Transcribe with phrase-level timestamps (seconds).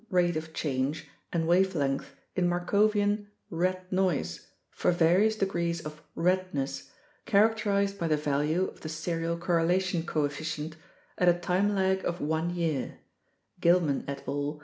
[0.09, 6.89] rate of change and wavelength in Markovian "red noise," for various degrees of "redness"
[7.27, 10.75] characterized by the value of the serial correla tion coefficient
[11.19, 12.97] at a time lag of one year
[13.59, 14.59] (Gilman et al.